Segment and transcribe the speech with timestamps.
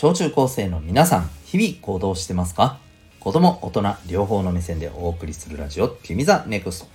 [0.00, 2.78] 小中高生の皆さん、日々行動してますか？
[3.18, 6.86] 子供、大人、両方の目線でお送りするラジオ、君 the NEXT。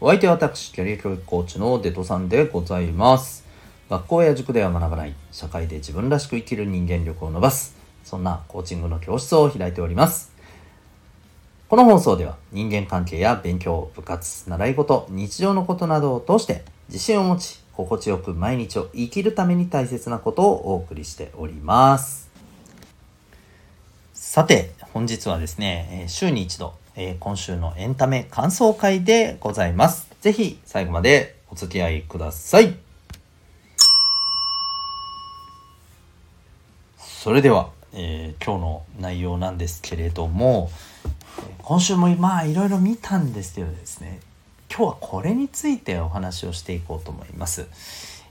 [0.00, 3.44] お相手は私、キャリア教育コーチのデトさんでございます。
[3.90, 7.74] 学校や塾では学ばない、社会で自分らしく生きる人間力を伸ばす、
[8.04, 10.32] そんなコーチングの教室を開いております。
[11.68, 22.23] この放送では人間関係や勉強、部活、習い事、日常のことなどを通して自信を持ち、心地よく毎日を生きるために大切なことをお送りしております。
[24.34, 26.74] さて、本日はですね、週に一度、
[27.20, 30.08] 今週のエンタメ感想会でございます。
[30.20, 32.74] ぜひ最後までお付き合いください。
[36.98, 40.68] それでは、えー、今日の内容なんですけれども、
[41.58, 44.18] 今週もまあいろいろ見たんですけどですね、
[44.68, 47.68] 今日はこれについてお話をしていこうと思います。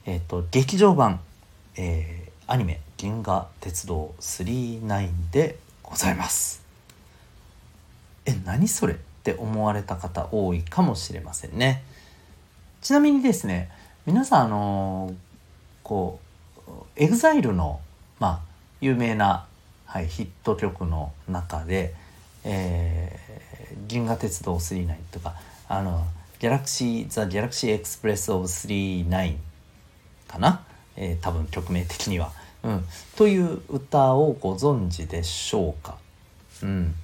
[0.05, 1.21] えっ、ー、と、劇場版、
[1.77, 5.62] えー、アニメ、銀河鉄道39で
[5.94, 6.63] ございます。
[8.26, 8.96] え何それ？
[8.96, 11.84] って思われた方多いかもしれませんね。
[12.82, 13.70] ちなみにですね
[14.08, 15.14] 皆さんあの
[15.84, 16.20] こ
[16.68, 17.80] う EXILE の
[18.20, 18.40] まあ
[18.82, 19.46] 有名な、
[19.86, 21.94] はい、ヒット曲の中で
[22.44, 25.36] 「えー、銀河鉄道999」とか
[25.70, 26.08] あの
[26.41, 29.38] 「ギャラクシー・ザ・ギャラクシー・エクスプレス・オブ・39」
[30.27, 32.34] かな、えー、多分曲名的には。
[32.63, 32.85] うん、
[33.17, 35.97] という歌をご存知でしょうか？
[36.61, 36.95] うん、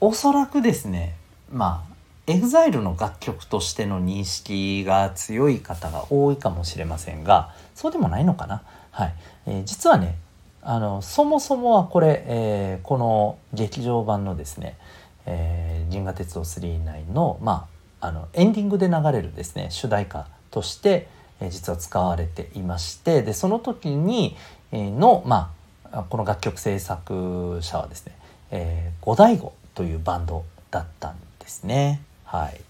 [0.00, 1.14] おそらくですね
[1.52, 1.94] まあ
[2.26, 8.62] EXILE の楽曲としての認識が強い方が多いかもしれませんがそうでもないのかな？
[8.90, 9.14] はい
[9.46, 10.16] えー、実はね
[10.62, 14.78] あのそもそもはこれ、えー、この劇場版のですね
[15.26, 17.68] 「えー、銀河鉄道999の」ま
[18.00, 21.08] あ、あのエンディングで流れるですね主題歌として
[21.44, 24.36] え実は使われていましてでその時に、
[24.72, 25.52] えの、ま
[25.92, 28.16] あ、この楽曲制作者はですね、
[28.50, 32.00] えー、五醍醐というバンドだったんですね。
[32.24, 32.60] はい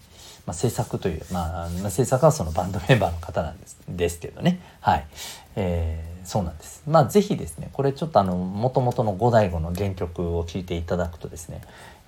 [0.45, 4.59] まあ、制作という、まあ、制作はそのバンドメンバーの方なんですですけどね。
[4.79, 5.07] はい。
[5.55, 6.83] えー、そうなんです。
[6.87, 11.61] まあ、ぜひですね、これちょっとあの、もともとの五醍醐の原曲を聴いていただくとですね、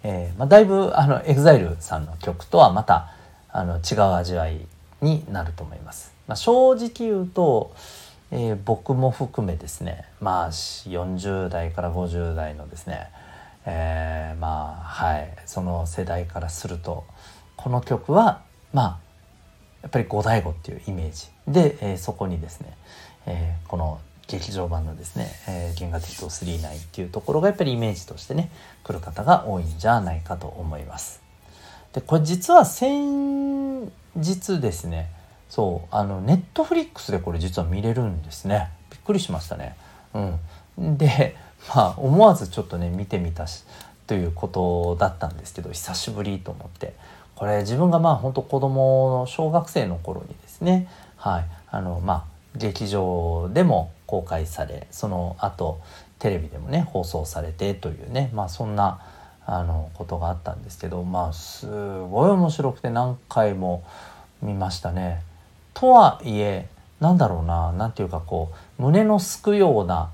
[0.03, 3.11] えー、まあ、だいぶあの、EXILE さんの曲とはまた、
[3.49, 4.59] あの、違う味わい
[5.01, 6.16] になると思います。
[6.27, 7.73] まあ、正直言うと、
[8.31, 13.09] えー、僕も含めですねまあ40代から50代のですね、
[13.65, 17.05] えー、まあはいその世代からすると
[17.55, 18.41] この曲は
[18.73, 18.99] まあ
[19.81, 22.77] やっぱり五醍醐っていうイメージで、えー、そこにですね、
[23.25, 28.51] えー、この劇場版のですね「えー、銀河鉄道999」っていうところがやっぱりイメージとしてね
[28.83, 31.21] 来る方が多いんじゃないかと思います。
[31.93, 35.09] でこれ実は先日ですね
[35.49, 38.69] そうあのネットフリックスでこれ実は見れるんですね。
[38.91, 39.75] びっくりしましたね。
[40.13, 40.97] うん。
[40.97, 41.35] で
[41.73, 43.63] まあ思わずちょっとね見てみたし
[44.05, 46.95] ということだったんですけど久しぶりと思って。
[47.35, 50.87] これ自分がまあ本当子供の小学生の頃にですね
[51.17, 51.45] はい。
[51.69, 52.23] あのまあ
[52.55, 55.79] 劇場でも公開されその後
[56.19, 58.99] テレビでもね放送されてというねまあそんな
[59.45, 63.83] あのことがあったんですけどまあすごい面白くて何回も
[64.41, 65.21] 見ましたね。
[65.79, 66.67] とはいえ
[66.99, 70.09] なんだろうな何て言うかこう胸のすくような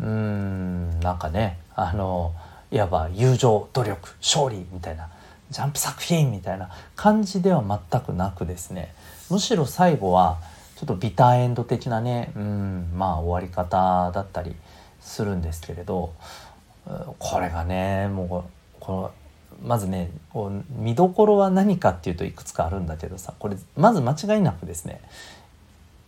[0.00, 2.34] うーんなんかねあの
[2.72, 5.08] いわば友情努力勝利みたいな
[5.50, 8.92] ジャンプ作品みたいな感じでは全くなくですね。
[9.30, 10.38] むしろ最後は
[10.74, 14.56] ちょっとビターエンド的なねうんまあ終わり方だったり
[15.00, 16.12] するんですけれど
[17.20, 19.12] これがねもうこの
[19.62, 20.10] まずね
[20.70, 25.00] 見どころは何かっていうといくつかあるんだけどさこれまず間違いなくですね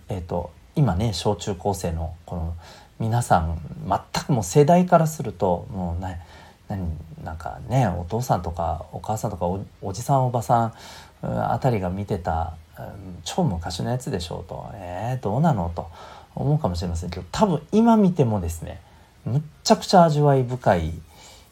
[0.09, 2.55] えっ、ー、と今ね小中高生のこの
[2.99, 6.21] 皆さん全くもう世代からするともうね
[6.69, 6.91] 何
[7.25, 10.73] なんかねお父さんとかお母さんとかおじさんおばさん
[11.23, 12.55] あたりが見てた
[13.25, 14.71] 超昔のやつでしょうと。
[14.75, 15.71] えー、どうなの？
[15.75, 15.91] と
[16.35, 18.81] 思うかもしれませんけど多分今見てもですね
[19.25, 20.93] むっちゃくちゃ味わい深い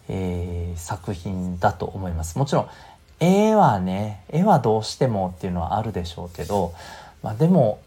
[0.08, 2.38] えー、作品だと思います。
[2.38, 2.68] もちろん
[3.20, 6.74] 絵はね絵はどうしてもっていうのはあるでしょうけど、
[7.22, 7.80] まあ、でも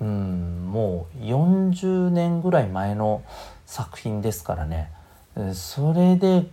[0.00, 3.22] うんもう40年ぐらい前の
[3.64, 4.90] 作品ですからね
[5.54, 6.46] それで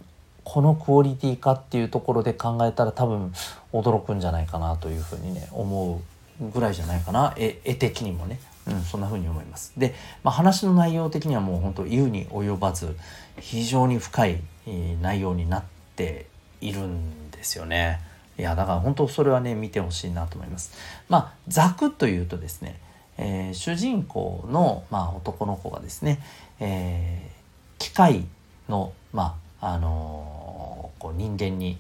[0.43, 3.33] このクオリティかっていうところで考えたら多分
[3.71, 6.01] 驚くんじゃないかなというふうにね思
[6.41, 9.73] うぐらいじゃないかな絵的にもね、うん、そんなふうに思います。
[9.77, 9.93] で、
[10.23, 12.97] まあ、話の内容的にはもう本当言うに及ばず
[13.39, 15.63] 非常に深い内容になっ
[15.95, 16.27] て
[16.61, 18.01] いるんですよね。
[18.37, 20.73] いやだから本当それはね見てほしいなと思います。
[21.09, 22.79] まあざくというとですね、
[23.17, 26.19] えー、主人公の、まあ、男の子がですね、
[26.59, 27.29] え
[27.77, 28.25] 機械
[28.69, 31.77] のまああのこう人間に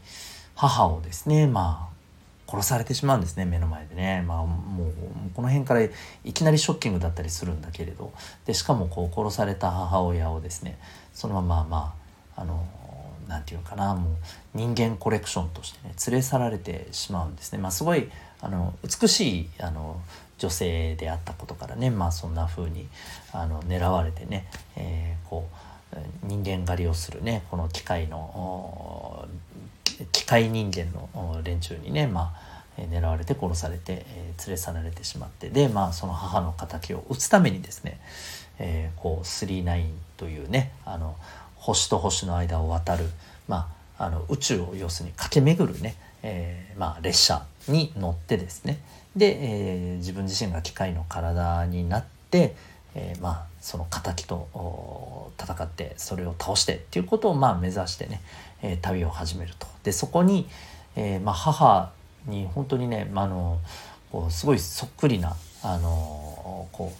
[0.55, 1.93] 母をですねまあ
[2.51, 4.93] 殺されてしまうんですね目の前でね、まあ、もう
[5.33, 5.89] この辺からい
[6.33, 8.13] きなりショッキングだったりするんだけれど
[8.45, 10.77] でしかもこう殺された母親をですね
[11.13, 12.02] そのまままあ
[12.35, 12.65] あの
[13.27, 14.13] 何て言うかなもう
[14.53, 17.59] 人間コレクションとしてね連れ去られてしまうんですね。
[17.59, 18.09] まあ、すごい
[18.41, 20.01] あの美しいあの
[20.37, 22.87] 女性であったことからねまあそんな風に
[23.31, 29.27] あの狙われてね、えー、こう人間狩りをするねこの機械の
[30.11, 37.99] 機械人間の連中にねまあ狙われて殺されて、えー、連れ去られてしまってでまあその母の敵を討つためにですね、
[38.59, 39.85] えー、こう39
[40.17, 41.15] というねあの
[41.63, 43.05] 星と星の間を渡る、
[43.47, 48.79] まあ、あの宇宙を要するに駆け巡るね、えー、まあ、列車に乗ってですね
[49.15, 52.55] で、えー、自分自身が機械の体になって、
[52.95, 58.21] えー、まあ、その敵と戦ってそれを倒してっていうことをまあ目指してね、
[58.61, 59.67] え旅を始めると。
[59.83, 60.49] でそこに、
[60.97, 61.91] えまあ、母
[62.25, 63.59] に本当にね、まあの
[64.11, 66.91] こうすごいそっくりなあのこ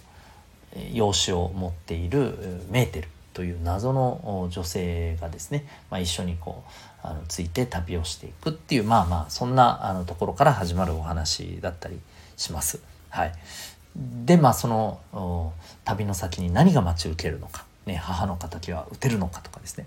[0.74, 11.98] う容姿を持っているメーテルという謎の女性がですね、まあ、一緒にこうあのついて旅をしていくっていうまあまあそんなあのところから始まるお話だったり
[12.36, 12.80] します。
[13.10, 13.32] はい、
[14.24, 15.52] でまあその
[15.84, 19.86] 旅の先に何が待ち受けるのか、ね、母の敵は撃てるのかとかですね、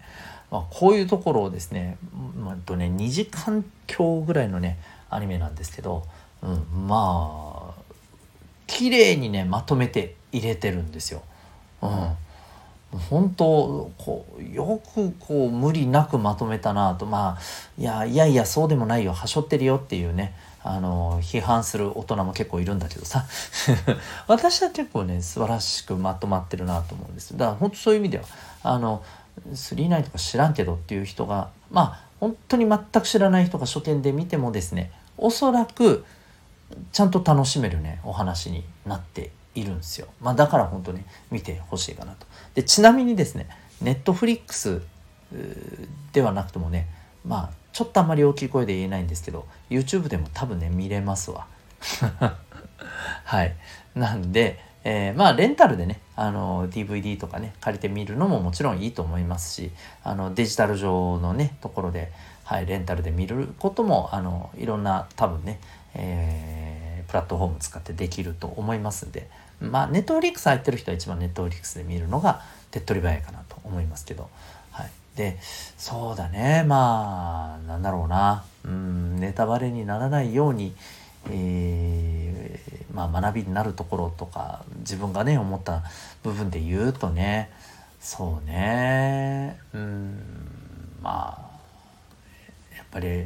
[0.51, 1.97] まあ、こういうところをですね,、
[2.38, 4.77] まあ、とね2時間強ぐらいのね
[5.09, 6.05] アニメなんですけど、
[6.43, 7.81] うん、まあ
[8.67, 11.23] 綺麗にねまとめて入れてるんですよ。
[11.81, 12.17] うん
[12.92, 17.06] 本当こうよくこう無理なくまとめたなと。
[17.06, 17.42] まあ
[17.78, 19.13] いやいやいやそうでもないよ。
[19.13, 20.34] はしょってるよっていうね。
[20.63, 23.25] あの批判する大人も結構いるんだけどさ。
[24.28, 27.36] 私は結構ね素晴らしくまとまってるなと思うんです。
[27.38, 28.24] だから本当そういう意味では
[28.63, 29.04] あの
[29.51, 36.06] 39とか知らんけどっていう人がまあ本当に全く知らない人が書店で見てもですねおそらく
[36.92, 40.07] ちゃんと楽しめるねお話になっているんですよ。
[40.21, 41.01] まあ、だから本当に
[41.31, 42.27] 見てほしいかなと。
[42.56, 43.50] でちなみにですね
[43.81, 44.81] ネットフリックス
[46.13, 46.88] ではなくてもね
[47.25, 51.48] まあちょっとあんまり大きい声で言えないんですけど YouTube でも多分ね見れますわ。
[53.24, 53.56] はい
[53.94, 59.71] なんで、えー、まあレンタルでねあの DVD とかね借りてみるのももちろんいいと思いますし
[60.03, 62.12] あのデジタル上のねところで、
[62.44, 65.60] はい、レンタルで見ることもあのいろんな多分ね、
[65.94, 74.30] えー、プラットフォーム使ってできると思いますんでまあネットフリックス入ってる人は一番ネットフリックスで見るのが手っ取り早いかなと思いますけど、
[74.71, 75.38] はい、で
[75.77, 76.63] そうだね。
[76.68, 78.44] まあなんだろうな。
[78.65, 80.75] うんネタバレにならないように、
[81.31, 85.83] えー、まあ、学びになるところとか自分がね思った
[86.24, 87.50] 部分で言うとね。
[88.00, 89.60] そうね。
[89.74, 90.19] うん
[91.01, 93.25] まあやっぱり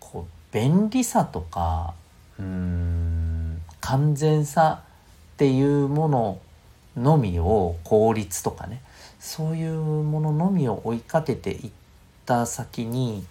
[0.00, 1.94] こう便利さとか
[2.38, 3.11] うん
[3.82, 4.82] 完全さ
[5.34, 6.38] っていうもの
[6.96, 8.80] のみを効率とかね
[9.20, 11.70] そういうもののみを追いかけていっ
[12.24, 13.24] た先に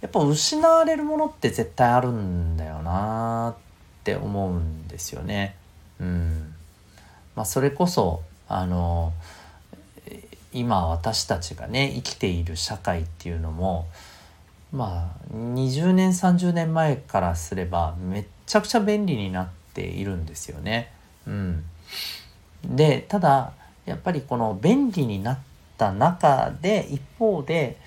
[0.00, 5.54] やっぱ失われるものって絶対あるんだよなって思うんですよね。
[6.00, 6.54] うん。
[7.36, 9.12] まあそれこそあの
[10.52, 13.86] 今私たちがね生きている社会っていうのも
[14.72, 20.92] まあ20年30年前からすればめっちゃくちゃ便利になってているんですよね。
[21.26, 21.64] うん、
[22.64, 23.52] でただ
[23.86, 25.38] やっぱりこの便利になっ
[25.78, 27.78] た中で一方で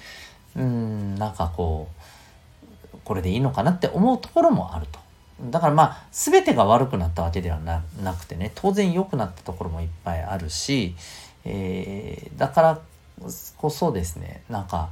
[0.55, 1.89] うんなんかこ
[2.93, 4.99] うこれでいいのかなって思うところもあると。
[5.41, 10.95] だからまあ全てが悪くなったわけではなくてね当然良くなったところもいっぱいあるし、
[11.43, 12.79] えー、だから
[13.57, 14.89] こそですねなんか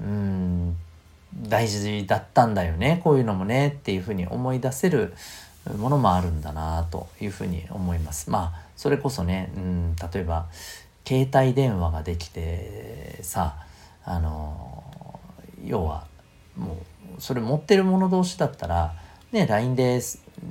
[0.00, 0.76] うん
[1.42, 5.14] 大事だったんだよねこういうのもねっていうふうに思い出せる
[5.74, 8.30] ものもあるんだなというふうに思います。
[8.30, 10.46] まあそれこそね、うん、例えば
[11.06, 13.56] 携帯電話ができてさ
[14.04, 14.84] あの
[15.64, 16.06] 要は
[16.56, 16.74] も
[17.18, 18.94] うそれ持ってる者同士だったら、
[19.32, 20.00] ね、LINE で、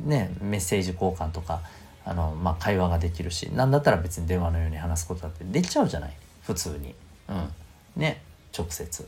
[0.05, 1.61] ね、メッセージ交換とか
[2.03, 6.95] あの、まあ、会話ができるし何だったら別に電話のように話すことだってできちゃうじゃない普通に。
[7.29, 7.51] うん、
[7.95, 8.21] ね
[8.57, 9.07] 直接。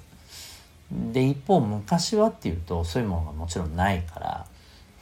[0.92, 4.46] で一方昔はっていうとそういうものがもちろんないから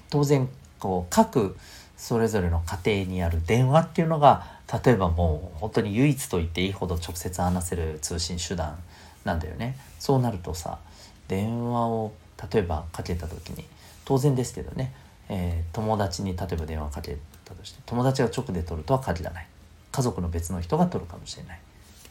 [0.09, 1.55] 当然こう各
[1.97, 8.77] それぞれの家庭にある電話っていうのが例えばもう本当に唯一と言っていいほど直接話せる通信手段
[9.23, 9.77] なんだよね。
[9.99, 10.79] そうなるとさ
[11.27, 12.13] 電話を
[12.51, 13.65] 例えばかけた時に
[14.03, 14.93] 当然ですけどね、
[15.29, 19.47] えー、友達に例えば電話かけたとして友達が直で取るとは限らない。
[19.91, 21.59] 家族の別の人が取るかもしれない。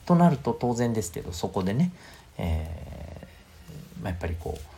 [0.07, 1.93] となると当然ですけどそこでね、
[2.39, 4.61] えーまあ、やっぱりこう「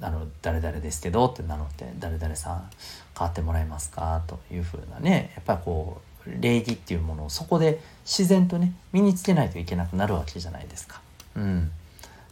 [0.00, 2.70] あの誰々ですけど」って名乗って「誰々さん
[3.16, 11.00] 変わってもらえますか?」というふうなねやっぱりこう礼儀っていうものをそこで自然とね身につけないといけなくなるわけじゃないですか。
[11.34, 11.72] うん、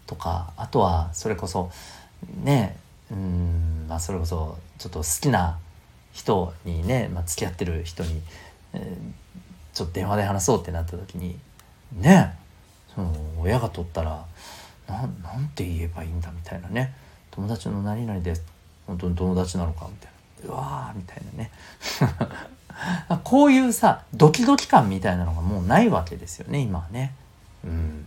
[0.06, 1.70] とかあとはそれこそ
[2.42, 2.76] ね
[3.10, 5.58] うんまあそれこそちょっと好きな
[6.12, 8.20] 人にね、まあ、付き合ってる人に、
[8.72, 11.38] えー、ちょっと電話で話そうってなった時に
[11.92, 12.36] ね
[12.94, 14.26] その親が取ったら
[14.88, 16.94] ななんて言えばいいんだみたいなね
[17.30, 18.42] 友達の何々です
[18.86, 20.10] 本当に友達なのかみたい
[20.48, 21.50] なうわーみたいなね
[23.24, 27.14] こういうさドキドキ感みたいなのがもうないわけですよね今はね。
[27.64, 28.06] うん、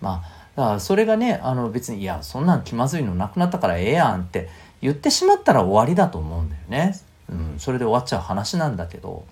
[0.00, 4.48] まあだからそれがねあの別にいやそんなん気まずいのなくなったからええやんって
[4.80, 6.96] 言ってしまったら終わりだと思うんだよね。
[7.28, 9.24] うん、それで終わっちゃう話なんだけど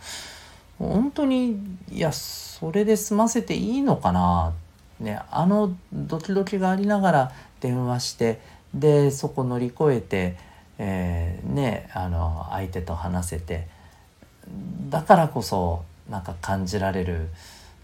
[0.79, 1.57] 本当に
[1.91, 4.53] いやそれで済ませていいのかな
[4.99, 8.41] ねあのドキドキがありながら電話して
[8.75, 10.37] でそこ乗り越えて、
[10.79, 13.69] えー、ねあの相手と話せて
[14.89, 17.29] だからこそなんか感じられる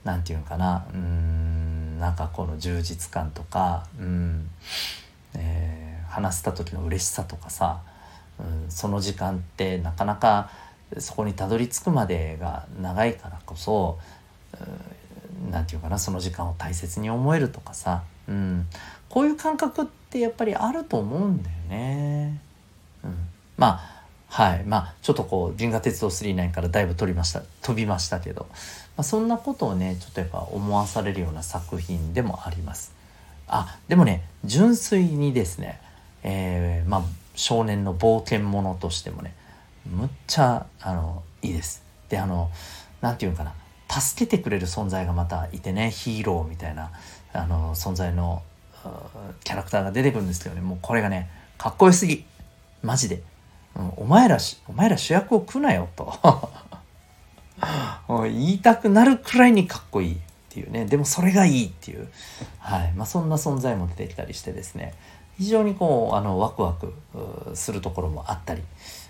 [0.05, 4.51] 何て言うのかなうんなんかこの充実感とかうん、
[5.35, 7.81] えー、話した時の嬉しさとかさ、
[8.39, 10.51] うん、その時間ってなかなか
[10.99, 13.99] そこにたどり着くまでが長いからこそ
[15.51, 18.67] 何て言うかなその時間を大切に思えるとかさ、うん、
[19.09, 22.41] こういう感覚ってやっぱりあると思うんだよね。
[23.05, 23.15] うん、
[23.59, 28.57] まあはいまあちょっとこう銀河鉄道999からだいぶ飛びました飛びましたけど、ま
[28.99, 32.95] あ、そんなことをねちょっとやっぱ思わされるような作品でもあります。
[33.49, 35.81] あでもね純粋にですね、
[36.23, 37.03] えー、まあ
[37.35, 39.35] 少年の冒険ものとしてもね
[39.85, 41.83] むっちゃあのいいです。
[42.09, 42.51] であの
[43.01, 43.55] 何て言うかな
[43.91, 46.93] 助けてくれる存在がまたいてねヒーローみたいな
[47.33, 48.43] あの存在の
[49.45, 52.25] キャラクターが出てくるんですけどねもうこれがねかっこよすぎ
[52.83, 53.23] マジで
[53.77, 56.51] うん、お前らし、お前ら主役を食うなよと
[58.25, 60.19] 言いたくなるくらいにかっこいいっ
[60.49, 60.85] ていうね。
[60.87, 62.09] でもそれがいいっていう。
[62.59, 62.93] はい。
[62.93, 64.95] まあそんな存在も出てきたりしてですね。
[65.39, 66.93] 非常にこう、あの、ワクワク
[67.55, 68.63] するところもあったり。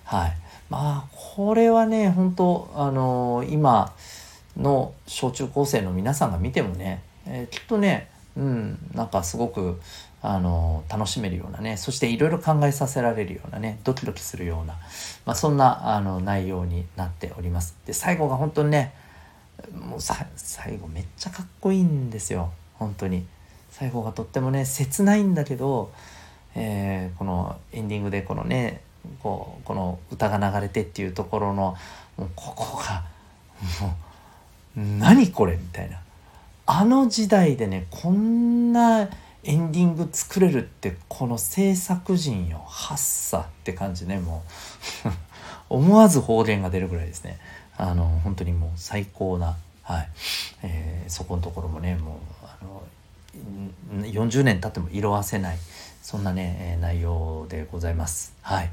[0.05, 0.37] はい。
[0.69, 3.95] まあこれはね、本当あのー、今
[4.57, 9.81] の小中高生の皆さんが見てもね、えー、きっとね、うん、なんかすごく
[10.23, 14.75] あの楽しめるようなねそしていろいろ考えさせられるようなねドキドキするような、
[15.25, 17.77] まあ、そんなあの内容になっております。
[17.87, 18.93] で最後が本当にね
[19.75, 23.25] もう最後めっちゃかっこいいんですよ本当に。
[23.71, 25.93] 最後がとってもね切ないんだけど、
[26.55, 28.83] えー、このエンディングでこのね
[29.23, 31.77] こうこの歌が流れてっていうところの
[32.19, 33.05] もうここが
[33.81, 33.97] も
[34.77, 35.99] う何これみたいな
[36.73, 39.09] あの時代でねこんな
[39.43, 44.45] エンディング作れるってこの制作陣よはっさって感じねも
[45.05, 45.09] う。
[45.69, 47.39] 思わず方言が出るぐらいですね。
[47.77, 50.09] あの本当にもう最高なはい、
[50.63, 55.59] えー、そこのところもねもうあの40年経っても色あせない
[56.03, 58.33] そんなね、内容でございます。
[58.43, 58.71] はい。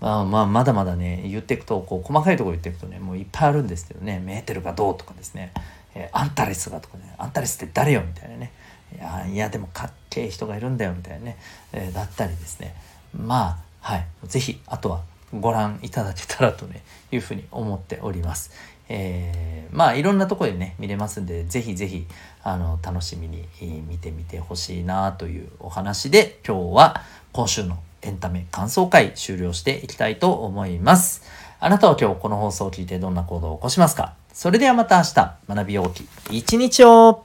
[0.00, 5.52] まあまあまだまだね言っていくとこう細かいところ言っていくとねもういっぱいあるんですけどねメーテルがどうとかですね、
[5.94, 8.52] え、アンタレスがとかねアンタレスって誰よみたいなね。
[8.94, 11.36] いやいやでもかっけえ人がいるんだよみたいなね、
[11.72, 12.74] えー、だったりですね。
[13.14, 14.06] まあはい。
[14.24, 16.82] 是非あとはご覧いただけたらとね
[17.12, 18.50] いうふうに思っております。
[18.88, 22.06] えー、まあいろんなとこでね見れますんで是非是非
[22.42, 23.46] あの楽しみに
[23.88, 31.22] 見てみてほしいなというお話で今日は今週のエンタメ感想会終了していきたいと思います。
[31.60, 34.19] あなたは今日この放送を聞いてどんな行動を起こしますか？
[34.32, 35.36] それではまた明日。
[35.48, 37.24] 学び大きい一日を。